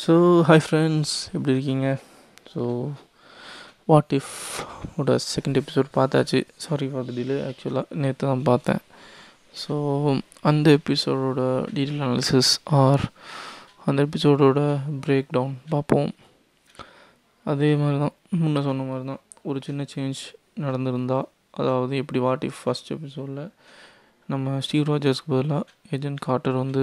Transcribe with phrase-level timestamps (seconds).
[0.00, 0.14] So
[0.48, 1.88] hi friends எப்படி இருக்கீங்க?
[2.50, 2.62] So
[3.90, 4.34] what if
[4.98, 6.38] ஓட செகண்ட் எபிசோட் பார்த்தாச்சு.
[6.64, 8.80] சாரி ஃபார் த டிலே ஆக்சுவலாக நேற்று தான் பார்த்தேன்.
[9.62, 9.74] ஸோ
[10.50, 11.40] அந்த எபிசோடோட
[11.74, 12.52] டீட்டெயில் அனாலிசிஸ்
[12.82, 13.04] ஆர்
[13.88, 14.60] அந்த எபிசோடோட
[15.06, 16.10] பிரேக் டவுன் பார்ப்போம்.
[17.46, 19.22] அதே மாதிரி தான் முன்ன சொன்ன மாதிரி தான்.
[19.50, 20.22] ஒரு சின்ன சேஞ்ச்
[20.66, 21.20] நடந்திருந்தா
[21.60, 23.44] அதாவது எப்படி வாட் இஃப் ஃபஸ்ட் எபிசோடில்
[24.32, 25.62] நம்ம ஸ்டீவ் ராஜர்ஸ்க்கு பதிலாக
[25.96, 26.82] ஏஜென்ட் கார்ட்டர் வந்து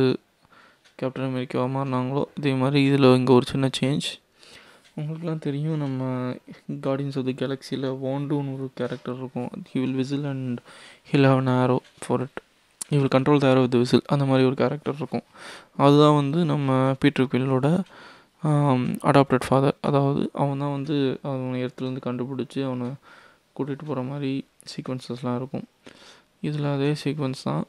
[0.99, 4.07] கேப்டன் அமெரிக்காவாக மாறினாங்களோ இதே மாதிரி இதில் இங்கே ஒரு சின்ன சேஞ்ச்
[4.99, 6.01] உங்களுக்குலாம் தெரியும் நம்ம
[6.85, 9.49] கார்டியன்ஸ் ஆஃப் த கேலக்ஸியில் வாண்டுன்னு ஒரு கேரக்டர் இருக்கும்.
[9.71, 10.59] He will whistle and
[11.09, 12.39] he'll have an arrow for it
[12.89, 15.25] he will control the arrow with whistle அந்த மாதிரி ஒரு கேரக்டர் இருக்கும்.
[15.83, 17.69] அதுதான் வந்து நம்ம பீட்டர் குயிலோட
[19.09, 20.95] அடாப்டட் ஃபாதர் அதாவது அவன் தான் வந்து
[21.29, 22.87] அவனை இடத்துலேருந்து கண்டுபிடிச்சி அவனை
[23.57, 24.31] கூட்டிகிட்டு போகிற மாதிரி
[24.71, 25.67] சீக்வன்சஸ்லாம் இருக்கும்.
[26.47, 27.65] இதில் அதே சீக்வன்ஸ் தான்.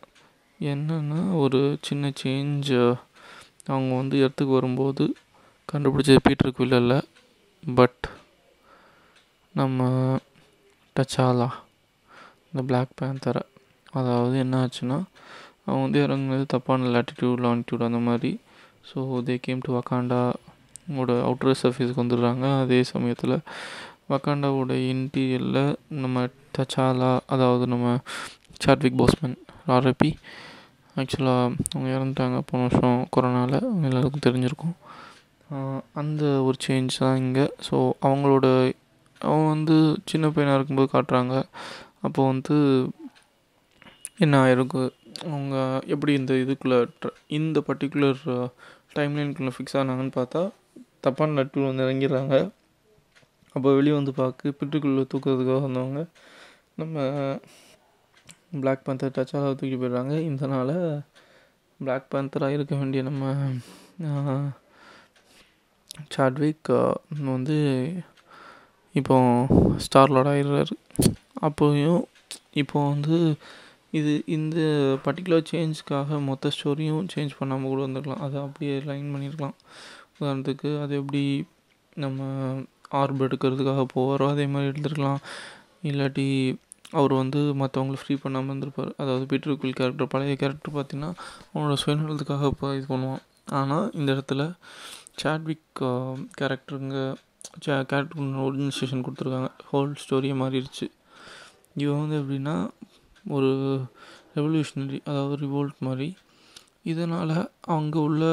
[0.61, 2.81] என்னென்னா ஒரு சின்ன சேஞ்சு
[3.69, 5.05] அவங்க வந்து இடத்துக்கு வரும்போது
[5.69, 6.99] கண்டுபிடிச்சது பீட்டர் குயில் இல்லை
[7.63, 8.05] பட்
[9.55, 9.81] நம்ம
[10.97, 11.49] டச்சாலா
[12.51, 13.43] இந்த பிளாக் பேந்தரை
[13.99, 14.99] அதாவது என்ன ஆச்சுன்னா
[15.67, 18.31] அவங்க வந்து இறங்குனது தப்பான லாட்டிடியூட் லாங்கிடியூட் அந்த மாதிரி.
[18.91, 20.21] So they came to Wakanda
[20.99, 22.45] ஓட அவுட்டர் சர்ஃபேஸுக்கு வந்துடுறாங்க.
[22.63, 23.37] அதே சமயத்தில்
[24.13, 25.63] வக்காண்டாவோட இன்டீரியரில்
[26.03, 26.19] நம்ம
[26.57, 27.89] டச்சாலா அதாவது நம்ம
[28.65, 29.37] சாட்விக் போஸ்மன்
[29.75, 30.11] ஆர்ஐபி
[31.01, 34.77] ஆக்சுவலாக அவங்க இறந்துட்டாங்க போன வருஷம் கொரோனாவில் எல்லாருக்கும் தெரிஞ்சிருக்கும்.
[36.01, 37.47] அந்த ஒரு சேஞ்ச் தான் இங்கே.
[37.67, 37.77] ஸோ
[38.09, 38.47] அவங்களோட
[39.21, 39.77] அவங்க வந்து
[40.11, 41.35] சின்ன பையனாக இருக்கும்போது காட்டுறாங்க.
[42.07, 42.57] அப்போ வந்து
[44.25, 44.83] என்ன ஆயிருக்கு?
[45.31, 45.57] அவங்க
[45.95, 46.79] எப்படி இந்த இதுக்குள்ளே
[47.39, 48.21] இந்த பர்டிகுலர்
[48.97, 50.43] டைம்லைனுக்குள்ளே ஃபிக்ஸ் ஆனாங்கன்னு பார்த்தா
[51.07, 52.37] தப்பான நட்டு வந்து இறங்கிடுறாங்க.
[53.55, 56.03] அப்போ வெளியே வந்து பார்க்க பிட்டுக்குள்ளே தூக்குறதுக்காக வந்தவங்க.
[56.81, 56.97] நம்ம
[58.53, 60.15] பிளாக் பேந்தர் டச்சாக தூக்கி போயிடுறாங்க.
[60.31, 60.75] இதனால்
[61.81, 63.33] பிளாக் பேந்தராக இருக்க வேண்டிய நம்ம
[66.15, 66.71] சாட்விக்
[67.35, 67.57] வந்து
[68.95, 69.17] இப்போ
[69.85, 70.75] ஸ்டார்லோட ஆயிடுறாரு.
[71.49, 72.03] அப்போயும்
[72.63, 73.17] இப்போ வந்து
[73.99, 74.59] இது இந்த
[75.05, 79.57] பர்டிகுலர் சேஞ்சுக்காக மொத்த ஸ்டோரியும் சேஞ்ச் பண்ணாமல் கூட வந்துருக்கலாம் அதை அப்படியே லைன் பண்ணியிருக்கலாம்.
[80.19, 81.23] உதாரணத்துக்கு அது எப்படி
[82.05, 82.27] நம்ம
[83.01, 85.23] ஆர்பு எடுக்கிறதுக்காக போகிறோம் அதே மாதிரி எடுத்துருக்கலாம்.
[85.91, 86.27] இல்லாட்டி
[86.93, 88.93] அவர் வந்து மற்றவங்கள ஃப்ரீ பண்ணாமல் இருந்திருப்பார்.
[89.03, 91.11] அதாவது பீட்டர் குயில் கேரக்டர் பழைய கேரக்டர் பார்த்திங்கன்னா
[91.53, 93.25] அவனோட சுயநலத்துக்காக இப்போ இது பண்ணுவான்.
[93.61, 94.43] ஆனால் இந்த இடத்துல
[95.23, 95.83] சாட்விக்
[96.41, 96.97] கேரக்டருங்க
[97.65, 99.51] சே கேரக்டருக்கு ஆர்கனைசேஷன் கொடுத்துருக்காங்க.
[99.71, 100.87] ஹோல் ஸ்டோரியை மாறிடுச்சு.
[101.83, 102.57] இவன் வந்து எப்படின்னா
[103.37, 103.51] ஒரு
[104.37, 106.09] ரெவல்யூஷனரி அதாவது ரிவோல்ட் மாதிரி.
[106.93, 107.35] இதனால்
[107.77, 108.25] அங்கே உள்ள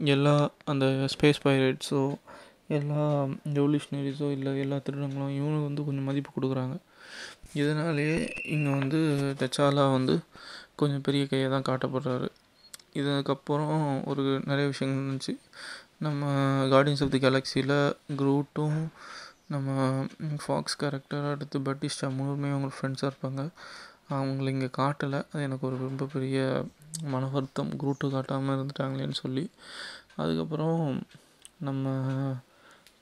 [0.00, 0.34] எல்லா
[0.70, 2.02] அந்த ஸ்பேஸ் பைரட்ஸோ
[2.78, 3.02] எல்லா
[3.58, 6.76] ரெவல்யூஷனரிஸோ இல்லை எல்லா திருடங்களும் இவனுக்கு வந்து கொஞ்சம் மதிப்பு கொடுக்குறாங்க.
[7.54, 8.98] இதனாலேயே இங்கே வந்து
[9.40, 10.14] டச்சாலா வந்து
[10.76, 12.28] கொஞ்சம் பெரிய கையை தான் காட்டப்படுறாரு.
[12.94, 15.34] இதுக்கப்புறம் ஒரு நிறைய விஷயங்கள் இருந்துச்சு
[15.98, 16.22] நம்ம
[16.72, 17.76] கார்டியன்ஸ் ஆஃப் தி கேலக்ஸியில்
[18.16, 18.78] குரூட்டும்
[19.48, 19.70] நம்ம
[20.44, 23.42] ஃபாக்ஸ் கேரக்டர் அடுத்து பட்டிஸ்டா மூணுமே அவங்க ஃப்ரெண்ட்ஸாக இருப்பாங்க.
[24.10, 25.20] அவங்கள இங்கே காட்டலை.
[25.32, 26.38] அது எனக்கு ஒரு ரொம்ப பெரிய
[27.04, 27.70] மன வருத்தம்.
[27.80, 29.44] குரூட்டு காட்டாமல் இருந்துட்டாங்களேன்னு சொல்லி.
[30.16, 30.80] அதுக்கப்புறம்
[31.58, 31.86] நம்ம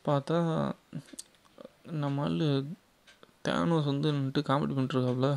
[0.08, 0.38] பார்த்தா
[2.02, 2.38] நம்மால்
[3.44, 5.30] தேனோஸ் வந்து நின்றுட்டு காமெடி பண்ணிட்டுருக்காப்புல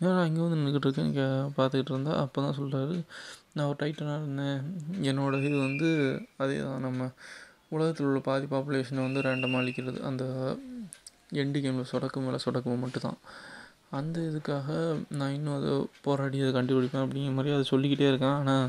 [0.00, 1.26] ஏன்னா இங்கே வந்து நின்றுக்கிட்டு இருக்கேன் இங்கே
[1.56, 2.96] பார்த்துக்கிட்டு இருந்தா அப்போ தான் சொல்கிறாரு
[3.54, 4.58] நான் ஒரு டைட்டனாக இருந்தேன்.
[5.10, 5.88] என்னோடய இது வந்து
[6.42, 7.08] அதே தான் நம்ம
[7.74, 9.98] உலகத்தில் உள்ள பாதி பாப்புலேஷனை வந்து ரேண்டமாக அழிக்கிறது.
[10.08, 10.24] அந்த
[11.42, 13.18] எண்டு கேமில் சொடக்கு மேலே சொடக்கு மட்டும்தான்.
[13.98, 14.68] அந்த இதுக்காக
[15.18, 15.72] நான் இன்னும் அதை
[16.04, 18.36] போராடி அதை கண்டுபிடிப்பேன் அப்படிங்கிற மாதிரி அதை சொல்லிக்கிட்டே இருக்கேன்.
[18.40, 18.66] ஆனால்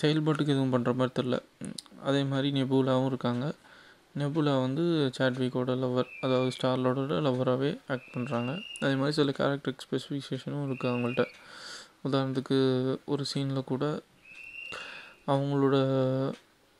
[0.00, 1.38] செயல்பாட்டுக்கு எதுவும் பண்ணுற மாதிரி தெரில
[2.08, 3.46] அதே மாதிரி நெபூலாகவும் இருக்காங்க.
[4.20, 4.84] நெபுலா வந்து
[5.16, 11.24] சாட்விக்கோட லவர் அதாவது ஸ்டார்லோட லவராகவே ஆக்ட் பண்ணுறாங்க அதே மாதிரி சில கேரக்டர் ஸ்பெசிஃபிகேஷனும் இருக்குது அவங்கள்ட்ட.
[12.06, 12.58] உதாரணத்துக்கு
[13.12, 13.84] ஒரு சீனில் கூட
[15.32, 15.76] அவங்களோட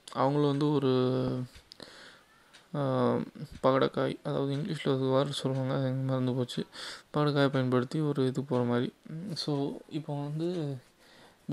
[0.07, 0.93] அவங்கள வந்து ஒரு
[3.65, 6.63] பகடக்காய் அதாவது இங்கிலீஷில் ஒரு வார்த்தை சொல்லுவாங்க அது மறந்து போச்சு.
[7.15, 8.89] பகடக்காயை பயன்படுத்தி ஒரு இது போகிற மாதிரி.
[9.43, 9.53] ஸோ
[9.99, 10.49] இப்போ வந்து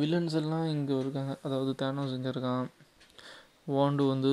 [0.01, 1.33] வில்லன்ஸ் எல்லாம் இங்கே இருக்காங்க.
[1.47, 2.65] அதாவது தேனோஸ் இங்கே இருக்கான்.
[3.67, 4.31] வாண்டு வந்து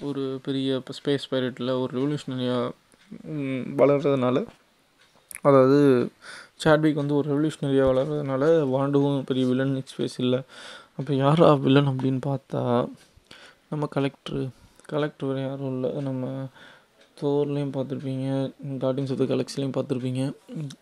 [0.00, 2.74] ஒரு பெரிய இப்போ ஸ்பேஸ் பைரட்டில் ஒரு ரெவல்யூஷனரியாக
[3.80, 4.38] வளர்கிறதுனால
[5.42, 5.78] அதாவது
[6.56, 8.44] சாட்விக் வந்து ஒரு ரெவல்யூஷனரியாக வளர்கிறதுனால
[8.74, 10.40] வாண்டுவும் பெரிய வில்லன் ஸ்பேஸ் இல்லை
[10.98, 12.62] அப்போ யாரா வில்லன் அப்படின்னு பார்த்தா
[13.70, 14.42] நம்ம கலெக்டரு
[14.92, 15.90] கலெக்டர் வேறு யாரும் இல்லை.
[16.02, 16.24] நம்ம
[17.20, 18.26] தோர்லேயும் பார்த்துருப்பீங்க
[18.82, 20.22] கார்டியன்ஸ் ஆஃப் த கேலக்ஸிலையும் பார்த்துருப்பீங்க.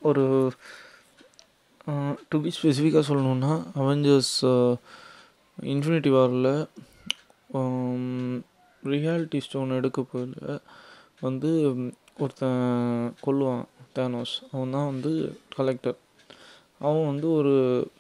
[0.09, 0.25] ஒரு
[2.29, 4.35] டு பி ஸ்பெசிஃபிக்காக சொல்லணுன்னா அவெஞ்சர்ஸ்
[5.75, 6.51] இன்ஃபினிட்டி வாரில்
[8.83, 10.61] ரியாலிட்டி ஸ்டோன் எடுக்க போதில்
[11.21, 11.75] வந்து
[12.19, 13.65] ஒருத்தன் கொல்லுவான்
[13.95, 15.99] தேனோஸ் அவன் தான் வந்து கலெக்டர்
[16.79, 17.53] அவன் வந்து ஒரு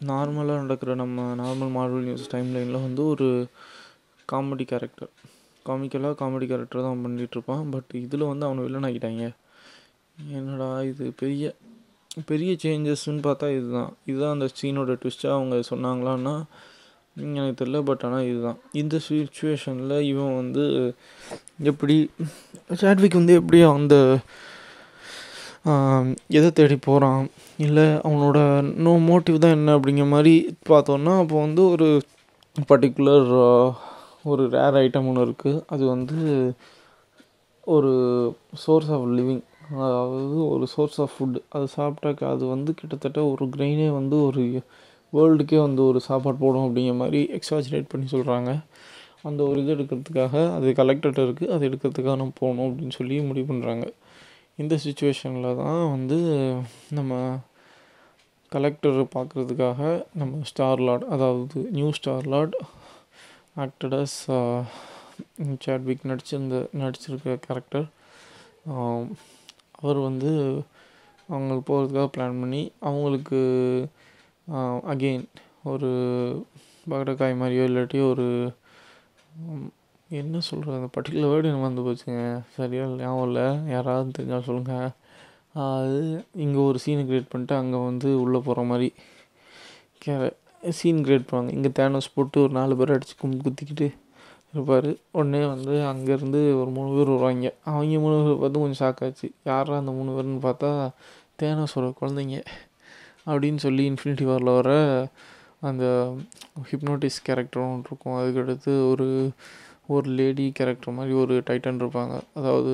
[0.06, 3.46] நார்மலாக நடக்கிற நம்ம நார்மல் மார்வல் நியூஸ் டைம் லைனில் வந்து ஒரு
[4.32, 5.10] காமெடி கேரக்டர்
[5.66, 9.30] காமிக்கலாக காமெடி கேரக்டர் தான் பண்ணிகிட்ருப்பான் பட் இதில் வந்து அவனை வில்லன் ஆக்கிட்டாங்க.
[10.30, 11.12] என்னடா இது?
[11.16, 11.54] பெரிய
[12.26, 13.92] பெரிய சேஞ்சஸ்ன்னு பார்த்தா இதுதான்.
[14.06, 16.42] இதுதான் அந்த சீனோட ட்விஸ்ட்டாக அவங்க சொன்னாங்களான்னா
[17.16, 18.58] எனக்கு தெரில பட் ஆனால் இதுதான்.
[18.72, 20.64] இந்த சுச்சுவேஷனில் இவன் வந்து
[21.62, 21.96] எப்படி
[22.74, 23.96] சாட்விக் வந்து எப்படி அந்த
[26.30, 27.24] எதை தேடி போகிறான்
[27.58, 28.38] இல்லை அவனோட
[28.84, 30.34] நோ மோட்டிவ் தான் என்ன அப்படிங்கிற மாதிரி
[30.68, 31.88] பார்த்தோன்னா அப்போ வந்து ஒரு
[32.68, 33.28] பர்டிகுலர்
[34.22, 36.18] ஒரு ரேர் ஐட்டம் ஒன்று இருக்குது அது வந்து
[37.66, 37.92] ஒரு
[38.56, 39.44] சோர்ஸ் ஆஃப் லிவிங்
[39.80, 44.44] அதாவது ஒரு சோர்ஸ் ஆஃப் ஃபுட் அது சாப்பிட்டாக்க அது வந்து கிட்டத்தட்ட ஒரு கிரெயினே வந்து ஒரு
[45.12, 48.50] வேர்ல்டுக்கே வந்து ஒரு சாப்பாடு போடும் அப்படிங்கிற மாதிரி எக்ஸாஜரேட் பண்ணி சொல்கிறாங்க
[49.22, 53.86] அந்த ஒரு இது எடுக்கிறதுக்காக அது கலெக்டர்கிட்ட இருக்குது அது எடுக்கிறதுக்காக நம்ம போகணும் அப்படின்னு சொல்லி முடிவு பண்ணுறாங்க
[54.58, 56.18] இந்த சுச்சுவேஷனில் தான் வந்து
[56.90, 57.18] நம்ம
[58.52, 59.80] கலெக்டர் பார்க்குறதுக்காக
[60.12, 62.56] நம்ம ஸ்டார் லார்ட் அதாவது new star lord
[63.56, 64.18] acted as
[65.58, 67.86] Chadwick நடிச்சிருந்த நடிச்சிருக்க கேரக்டர்
[69.78, 70.30] அவர் வந்து
[71.28, 73.38] அவங்களுக்கு போகிறதுக்காக பிளான் பண்ணி அவங்களுக்கு
[74.92, 75.26] அகெயின்
[75.72, 75.90] ஒரு
[76.90, 78.26] பகடக்காய் மாதிரியோ இல்லாட்டி ஒரு
[80.20, 82.22] என்ன சொல்கிறது அந்த பர்டிகுலர் வேர்டு எனக்கு வந்து போச்சுங்க.
[82.56, 83.46] சரியாக ஞாபகம் இல்லை.
[83.74, 84.88] யாராவது தெரிஞ்சால் சொல்லுங்கள்
[85.64, 86.00] அது
[86.44, 88.88] இங்கே ஒரு சீனை க்ரியேட் பண்ணிட்டு அங்கே வந்து உள்ளே போகிற மாதிரி.
[90.04, 90.14] கே
[90.78, 91.52] சீன் க்ரியேட் பண்ணுவாங்க.
[91.56, 93.88] இங்கே தேனோஸ் போட்டு ஒரு நாலு பேர் அடித்து கும் குத்திக்கிட்டு
[94.52, 94.88] இருப்பார்.
[95.18, 97.50] உடனே வந்து அங்கேருந்து ஒரு மூணு பேர் வருவாங்க.
[97.70, 99.28] அவங்க மூணு பேர் பார்த்து கொஞ்சம் ஷாக் ஆச்சு.
[99.50, 100.70] யாரா அந்த மூணு பேர்னு பார்த்தா
[101.42, 102.38] தேனோஸோட குழந்தைங்க.
[103.32, 104.70] அப்படின்னு சொல்லி இன்ஃபினிட்டி வாரில் வர
[105.68, 105.84] அந்த
[106.70, 108.16] ஹிப்னோட்டிஸ் கேரக்டரும் ஒன்று இருக்கும்.
[108.20, 109.08] அதுக்கடுத்து ஒரு
[109.94, 112.14] ஒரு லேடி கேரக்டர் மாதிரி ஒரு டைட்டன் இருப்பாங்க.
[112.38, 112.72] அதாவது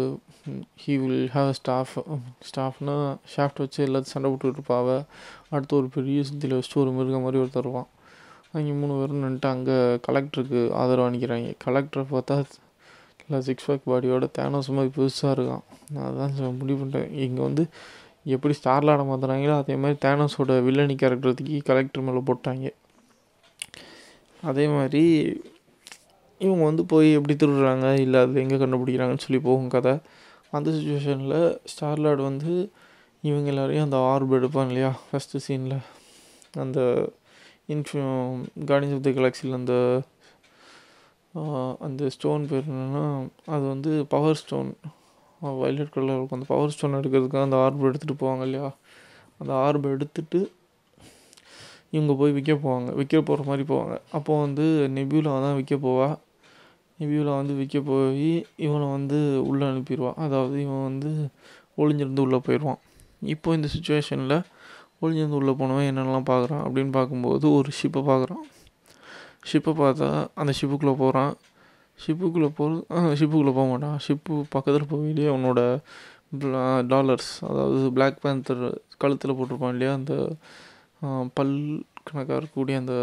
[0.83, 1.95] ஹீ வில் ஹாவ் ஸ்டாஃப்
[2.49, 2.97] ஸ்டாஃப்னா
[3.35, 4.89] ஷாஃப்ட் வச்சு எல்லாத்தையும் சண்டை போட்டுக்கிட்டு இருப்பாவ
[5.55, 7.89] அடுத்து ஒரு பெரிய சுத்தியில் வச்சுட்டு ஒரு மிருகம் மாதிரி ஒரு தருவான்
[8.57, 9.77] அங்கே மூணு பேரும் நின்றுட்டு அங்கே
[10.07, 12.37] கலெக்டருக்கு ஆதரவு அணிக்கிறாங்க கலெக்டரை பார்த்தா
[13.23, 15.65] இல்லை சிக்ஸ் பேக் பாடியோட தேனோஸ் மாதிரி புதுசாக இருக்கான்.
[15.95, 17.11] நான் அதான் முடிவு பண்ணிட்டேன்.
[17.25, 17.65] இங்கே வந்து
[18.35, 22.67] எப்படி ஸ்டார்லாட மாற்றுறாங்களோ அதே மாதிரி தேனோஸோட வில்லனி கேரக்டர் தூக்கி கலெக்டர் மேலே போட்டாங்க.
[24.43, 25.03] அதே மாதிரி
[26.41, 29.95] இவங்க வந்து போய் எப்படி திருடுறாங்க இல்லை அது எங்கே கண்டுபிடிக்கிறாங்கன்னு சொல்லி போகும் கதை.
[30.57, 31.39] அந்த சுச்சுவேஷனில்
[31.73, 32.53] ஸ்டார்லாட் வந்து
[33.29, 35.79] இவங்க எல்லாரையும் அந்த ஆர்ப் எடுப்பான் இல்லையா ஃபஸ்ட்டு சீனில்
[36.65, 36.81] அந்த
[37.75, 38.01] இன்ஃபி
[38.71, 39.75] கார்டியன்ஸ் ஆஃப் த கேலக்ஸியில் அந்த
[41.87, 43.07] அந்த ஸ்டோன் பேர் என்னென்னா
[43.55, 44.71] அது வந்து பவர் ஸ்டோன்
[45.43, 48.75] வயலட் கலரில் இருக்கும் அந்த பவர் ஸ்டோன் எடுக்கிறதுக்காக அந்த ஆர்ப் எடுத்துகிட்டு போவாங்க இல்லையா?
[49.39, 50.41] அந்த ஆர்பை எடுத்துகிட்டு
[51.91, 52.95] இவங்க போய் விற்க போவாங்க.
[52.95, 54.01] விற்க போகிற மாதிரி போவாங்க.
[54.13, 56.09] அப்போது வந்து நெபியூலா தான் விற்க போவா.
[57.01, 61.11] நெபியூலா வந்து விற்க போய் இவனை வந்து உள்ளே அனுப்பிடுவான் அதாவது இவன் வந்து
[61.79, 62.81] ஒளிஞ்சிருந்து உள்ளே போயிடுவான்
[63.23, 64.37] இப்போ இந்த சுச்சுவேஷனில்
[65.03, 68.45] ஒளிஞ்சிருந்து உள்ளே போனவன் என்னென்னலாம் பார்க்குறான் அப்படின்னு பார்க்கும்போது ஒரு ஷிப்பை பார்க்குறான்
[69.53, 71.37] ஷிப்பை பார்த்தா அந்த ஷிப்புக்குள்ளே போகிறான்
[72.05, 72.83] ஷிப்புக்குள்ளே போகிறது
[73.19, 73.99] ஷிப்புக்குள்ளே போக மாட்டான்.
[74.07, 75.61] ஷிப்பு பக்கத்தில் போயிலே அவனோட
[76.93, 78.65] டாலர்ஸ் அதாவது பிளாக் பேந்தர்
[79.03, 79.93] கழுத்தில் போட்டிருப்பான் இல்லையா?
[79.99, 80.15] அந்த
[81.39, 81.55] பல்
[82.09, 82.95] கணக்காக இருக்கக்கூடிய அந்த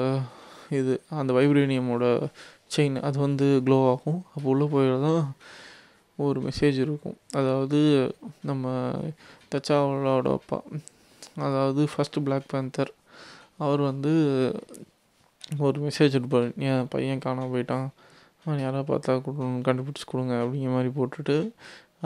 [0.80, 2.06] இது அந்த வைப்ரேனியமோட
[2.75, 4.19] செயின் அது வந்து க்ளோ ஆகும்.
[4.34, 5.24] அப்போ உள்ளே போயிடதான்
[6.19, 7.18] ஒரு மெசேஜ் இருக்கும்.
[7.40, 7.80] அதாவது
[8.50, 8.72] நம்ம
[9.54, 10.60] தச்சாவளோட அப்பா
[11.48, 12.92] அதாவது ஃபஸ்ட்டு பிளாக் பேந்தர்
[13.66, 14.12] அவர் வந்து
[15.66, 17.88] ஒரு மெசேஜ் இருப்பார் என் பையன் காணாமல் போயிட்டான்?
[18.45, 21.35] யாராவது பார்த்தா கொடு கண்டுபிடிச்சி கொடுங்க அப்படிங்கிற மாதிரி போட்டுட்டு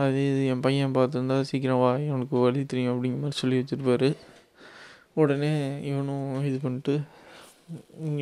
[0.01, 4.10] அது இது என் பையன் பார்த்துருந்தா சீக்கிரம் வா இவனுக்கு வழி தெரியும் அப்படிங்கிற மாதிரி சொல்லி வச்சுருப்பாரு.
[5.22, 5.53] உடனே
[5.91, 6.96] இவனும் இது பண்ணிட்டு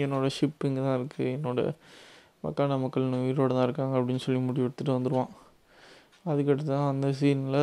[0.03, 1.73] என்னோடய ஷிப் இங்கே தான் இருக்குது என்னோடய
[2.43, 5.33] மக்கான மக்கள் உயிரோடு தான் இருக்காங்க அப்படின்னு சொல்லி முடிவு எடுத்துகிட்டு வந்துடுவான்
[6.25, 7.61] அதுக்கடுத்து தான் அந்த சீனில்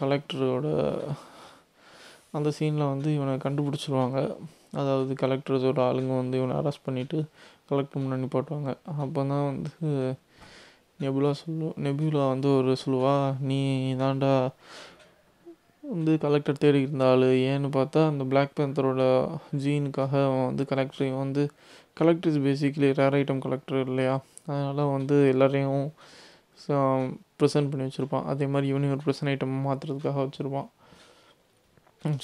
[0.00, 0.66] கலெக்டரோட
[2.38, 4.18] அந்த சீனில் வந்து இவனை கண்டுபிடிச்சிருவாங்க.
[4.72, 7.18] அதாவது கலெக்டர்ஸோட ஆளுங்க வந்து இவனை அரெஸ்ட் பண்ணிவிட்டு
[7.70, 8.70] கலெக்டர் முன்னாடி போட்டுவாங்க
[9.02, 9.72] அப்போ தான் வந்து
[11.00, 13.14] நெபுலா சொல்லுவோம் நெபுலா வந்து ஒரு சொல்லுவா
[13.48, 13.60] நீ
[14.02, 14.32] தாண்டா
[15.84, 17.24] வந்து கலெக்டர் தேடி இருந்த ஆள்.
[17.50, 19.02] ஏன்னு பார்த்தா அந்த பிளாக் பேந்தரோட
[19.62, 21.42] ஜீனுக்காக அவன் வந்து கலெக்டரையும் வந்து
[22.00, 24.14] collector is basically rare item collector இல்லையா?
[24.46, 25.84] அதனால் வந்து எல்லாரையும்
[27.40, 28.26] ப்ரெசென்ட் பண்ணி வச்சுருப்பான்.
[28.32, 30.68] அதே மாதிரி இவனையும் ஒரு ப்ரெசன்ட் ஐட்டம் மாற்றுறதுக்காக வச்சுருப்பான்.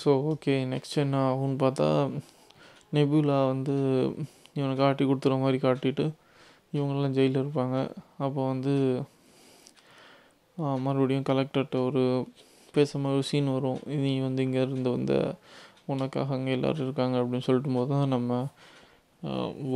[0.02, 1.88] ஸோ ஓகே நெக்ஸ்ட் என்ன ஆகும்னு பார்த்தா
[2.96, 3.74] நெபுலா வந்து
[4.58, 6.04] இவனை காட்டி கொடுத்துற மாதிரி காட்டிட்டு
[6.76, 7.76] இவங்கெல்லாம் ஜெயிலில் இருப்பாங்க.
[8.24, 8.74] அப்போ வந்து
[10.84, 12.02] மறுபடியும் கலெக்டர்கிட்ட ஒரு
[12.76, 13.80] பேசும்போது ஒரு சீன் வரும்.
[14.04, 15.14] நீ வந்து இங்கே இருந்து வந்த
[15.92, 18.40] உனக்காக அங்கே எல்லோரும் இருக்காங்க அப்படின்னு சொல்லிட்டு போது தான் நம்ம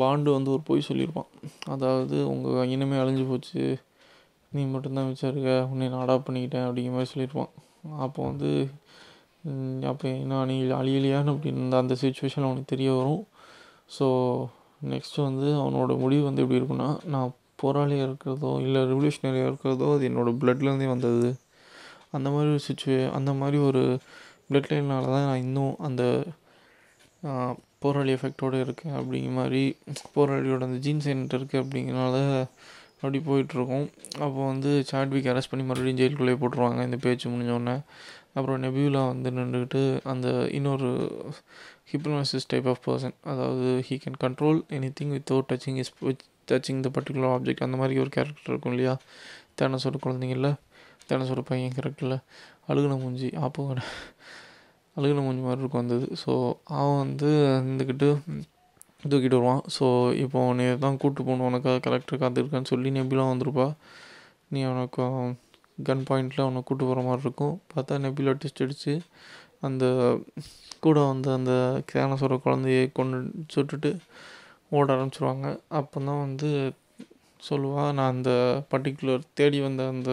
[0.00, 1.30] வாண்டு வந்து ஒரு பொய் சொல்லியிருப்பான்.
[1.74, 3.62] அதாவது உங்கள் இனிமே அழிஞ்சு போச்சு.
[4.52, 5.52] நீ மட்டும்தான் வச்சிருக்க.
[5.72, 7.52] உன்னை நான் அடாப்ட் பண்ணிக்கிட்டேன் அப்படிங்கிற மாதிரி சொல்லியிருப்பான்.
[8.06, 8.50] அப்போ வந்து
[9.90, 13.22] அப்போ நான் நீ அழியலையான்னு அப்படின்னு அந்த சுச்சுவேஷன் அவனுக்கு தெரிய வரும்.
[13.96, 14.06] ஸோ
[14.92, 20.38] நெக்ஸ்ட்டு வந்து அவனோட முடிவு வந்து எப்படி இருக்குன்னா நான் போராளியாக இருக்கிறதோ இல்லை ரெவல்யூஷனரியாக இருக்கிறதோ அது என்னோடய
[20.42, 21.30] பிளட்லேருந்தே வந்தது.
[22.16, 23.82] அந்த மாதிரி ஒரு சுச்சுவே அந்த மாதிரி ஒரு
[24.48, 26.02] பிளட் லைனால் தான் நான் இன்னும் அந்த
[27.84, 29.62] போராளி எஃபெக்டோடு இருக்கேன் அப்படிங்கிற மாதிரி
[30.16, 32.16] போராளியோட அந்த ஜீன்ஸ் என்கிட்ட இருக்குது அப்படிங்கிறனால
[33.00, 33.86] அப்படி போயிட்டுருக்கோம்
[34.24, 36.80] அப்போ வந்து சாட்விக் அரெஸ்ட் பண்ணி மறுபடியும் ஜெயிலுக்குள்ளேயே போட்டுருவாங்க.
[36.88, 37.76] இந்த பேச்சு முடிஞ்சோடனே
[38.34, 40.90] அப்புறம் நெபியூலா வந்து நின்றுக்கிட்டு அந்த இன்னொரு
[41.92, 46.80] ஹிப்னோசிஸ் டைப் ஆஃப் பர்சன் அதாவது he can control any thing without touching is with touching
[46.80, 48.94] the particular object அந்த மாதிரி ஒரு கேரக்டர் இருக்கும் இல்லையா?
[49.58, 50.50] தேனசோட குழந்தைங்கள
[51.08, 52.18] தேனசோட பையன் கேரக்டரில்
[52.68, 53.62] அழுகுன மூஞ்சி அப்போ
[54.96, 56.32] அழுகுன மூஞ்சி மாதிரி இருக்கும் வந்தது ஸோ
[56.78, 58.08] அவன் வந்து இருந்துக்கிட்டு
[59.10, 59.62] தூக்கிட்டு வருவான்.
[59.76, 59.84] ஸோ
[60.24, 61.46] இப்போ நீ தான் கூப்பிட்டு போகணும்.
[61.50, 63.66] உனக்காக கலெக்டர் காத்திருக்கான்னு சொல்லி நெபிலாம் வந்திருப்பா.
[64.50, 65.02] நீ அவனுக்கு
[65.88, 67.54] கன் பாயிண்டில் அவனை கூட்டு போகிற மாதிரி இருக்கும்.
[67.72, 68.94] பார்த்தா நெபிலா டெஸ்ட் அடித்து
[69.66, 69.84] அந்த
[70.84, 71.52] கூட வந்து அந்த
[71.92, 73.18] கேனசோர குழந்தைய கொண்டு
[73.54, 73.90] சுட்டுட்டு
[74.76, 75.46] ஓட ஆரம்பிச்சிருவாங்க.
[75.78, 76.48] அப்போ தான் வந்து
[77.48, 78.32] சொல்லுவா நான் அந்த
[78.72, 80.10] பர்டிகுலர் தேடி வந்த அந்த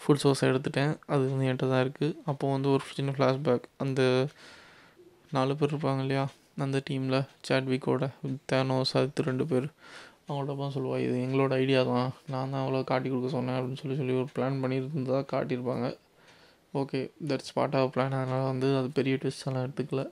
[0.00, 0.92] ஃபுட் சோர்ஸை எடுத்துட்டேன்.
[1.12, 4.02] அது வந்து என்கிட்ட தான் இருக்குது அப்போது வந்து ஒரு சின்ன ஃப்ளாஷ்பேக் அந்த
[5.36, 6.24] நாலு பேர் இருப்பாங்க இல்லையா
[6.64, 8.04] அந்த டீமில் சாட்விக்கோட
[8.52, 9.68] தேனோஸ் அது ரெண்டு பேர்.
[10.30, 12.10] அவங்கள்ட்ட தான் சொல்லுவாள் இது எங்களோட ஐடியா தான்.
[12.32, 15.88] நான் தான் அவ்வளோ காட்டி கொடுக்க சொன்னேன் அப்படின்னு சொல்லி சொல்லி ஒரு பிளான் பண்ணியிருந்ததாக காட்டியிருப்பாங்க.
[16.80, 16.98] Okay
[17.30, 20.02] that's part of plan அதனால் வந்து அது பெரிய ட்விஸ்டெல்லாம் எடுத்துக்கல.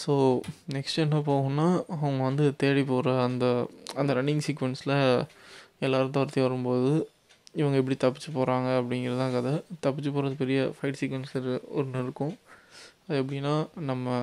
[0.00, 0.12] ஸோ
[0.76, 3.46] நெக்ஸ்ட் என்ன போகும்னா அவங்க வந்து தேடி போகிற அந்த
[4.00, 4.96] அந்த ரன்னிங் சீக்வன்ஸில்
[5.86, 6.92] எல்லோரும் துரத்தி வரும்போது
[7.60, 9.52] இவங்க எப்படி தப்பிச்சு போகிறாங்க அப்படிங்கிறது தான் கதை.
[9.84, 11.34] தப்பிச்சு போகிறது பெரிய ஃபைட் சீக்வன்ஸ்
[11.80, 12.34] ஒன்று இருக்கும்.
[13.06, 13.54] அது எப்படின்னா
[13.90, 14.16] நம்ம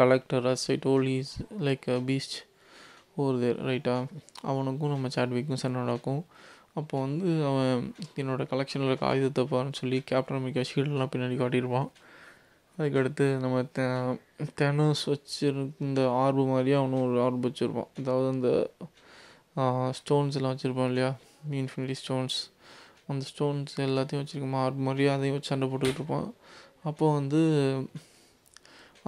[0.00, 1.34] collector as I told is
[1.66, 2.36] like beach
[3.18, 4.20] போகிறது ரைட்டாக
[4.50, 6.22] அவனுக்கும் நம்ம சாட்விக்கும் சண்டை நடக்கும்.
[6.78, 7.70] அப்போ வந்து அவன்
[8.22, 11.88] என்னோட கலெக்ஷனில் இருக்க ஆயுதத்தை பாருன்னு சொல்லி கேப்டன் அமெரிக்கா ஷீல்டெலாம் பின்னாடி காட்டியிருப்பான்.
[12.78, 13.84] அதுக்கடுத்து நம்ம தே
[14.58, 17.90] தெனஸ் வச்சிருந்த ஆர்பு மாதிரியே அவனும் ஒரு ஆர்பு வச்சுருப்பான்.
[18.00, 18.50] அதாவது அந்த
[19.98, 21.10] ஸ்டோன்ஸ் எல்லாம் வச்சுருப்பான் இல்லையா?
[21.60, 22.36] இன்ஃபினிட்டி ஸ்டோன்ஸ்
[23.12, 26.28] அந்த ஸ்டோன்ஸ் எல்லாத்தையும் வச்சுருக்கோமா ஆர்பு மாதிரியே அதையும் வச்சு சண்டை போட்டுக்கிட்டு இருப்பான்.
[26.88, 27.40] அப்போது வந்து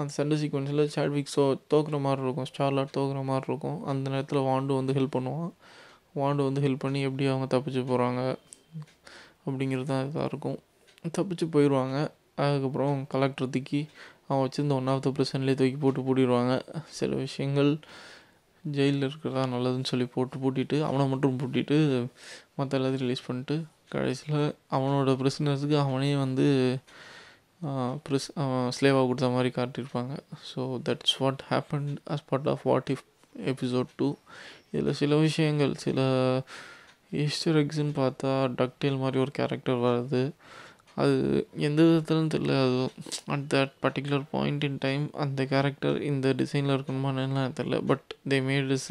[0.00, 1.42] அந்த சண்டை சீக்வன்ஸில் சாட்விக் ஸோ
[1.72, 2.48] தோக்குற மாதிரி இருக்கும்.
[2.50, 3.78] ஸ்டார்லாட் தோக்குற மாதிரி இருக்கும்.
[3.90, 5.50] அந்த நேரத்தில் வாண்டு வந்து ஹெல்ப் பண்ணுவான்.
[6.20, 8.20] வாண்டு வந்து ஹெல்ப் பண்ணி எப்படி அவங்க தப்பிச்சு போகிறாங்க
[9.46, 10.58] அப்படிங்கிறது தான் இதாக இருக்கும்.
[11.18, 11.96] தப்பிச்சு போயிடுவாங்க.
[12.44, 13.80] அதுக்கப்புறம் கலெக்டர் தூக்கி
[14.28, 16.52] அவன் வச்சிருந்த ஒன் ஆஃப் த பிரசன்லேயே தூக்கி போட்டு பூட்டிடுவாங்க.
[16.98, 17.70] சில விஷயங்கள்
[18.64, 21.76] ஜெயிலில் இருக்கிறதா நல்லதுன்னு சொல்லி போட்டு பூட்டிட்டு அவனை மட்டும் பூட்டிட்டு
[22.58, 23.56] மற்ற எல்லாத்தையும் ரிலீஸ் பண்ணிட்டு
[23.94, 24.42] கடைசியில்
[24.76, 26.46] அவனோட ப்ரிசனர்ஸுக்கு அவனே வந்து
[28.06, 28.28] ப்ரிஸ்
[28.76, 30.14] ஸ்லேவாக கொடுத்த மாதிரி காட்டியிருப்பாங்க.
[30.50, 33.04] So that's what happen as part of what if
[33.52, 34.08] episode two
[34.72, 36.00] இதில் சில விஷயங்கள் சில
[37.24, 40.22] ஈஸ்டர் எக்ஸ்ன்னு பார்த்தா டக்டேல் மாதிரி ஒரு கேரக்டர் வருது.
[41.02, 41.14] அது
[41.66, 42.54] எந்த விதத்துலன்னு தெரியல.
[42.64, 42.78] அது
[43.34, 48.38] at that particular point in time அந்த கேரக்டர் இந்த டிசைனில் இருக்கணுமா என்னன்னு தெரில பட் தே
[48.48, 48.90] மேட் இஸ்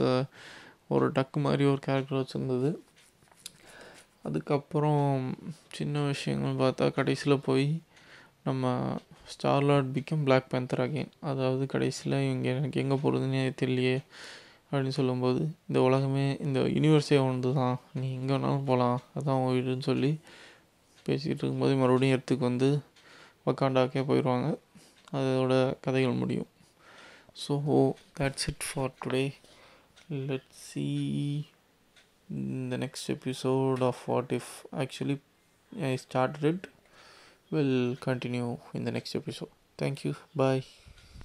[0.95, 2.71] ஒரு டக்கு மாதிரி ஒரு கேரக்டர் வச்சுருந்தது.
[4.27, 5.03] அதுக்கப்புறம்
[5.77, 7.67] சின்ன விஷயங்கள் பார்த்தா கடைசியில் போய்
[8.49, 8.73] நம்ம
[9.31, 13.97] Star Lord become Black Panther again அதாவது கடைசியில் இவங்க எனக்கு எங்கே போகிறதுனே தெரியலையே
[14.63, 19.87] அப்படின்னு சொல்லும்போது இந்த உலகமே இந்த யூனிவர்ஸே ஒன்று தான் நீ எங்கே வேணாலும் போகலாம் அதான் உன் வீடுன்னு
[19.89, 20.11] சொல்லி
[21.05, 22.69] பேசிகிட்டு இருக்கும்போது மறுபடியும் இடத்துக்கு வந்து
[23.45, 24.47] வக்காண்டாக்கே போயிடுவாங்க.
[25.13, 25.53] அதோட
[25.85, 26.49] கதைகள் முடியும்.
[27.43, 27.53] So
[28.19, 29.23] that's it for today
[30.29, 30.85] let see
[32.29, 34.51] இந்த next episode of what if
[34.81, 35.17] actually
[35.91, 36.65] I start it
[37.51, 39.49] will continue in the next episode.
[39.77, 40.15] Thank you.
[40.35, 40.63] Bye.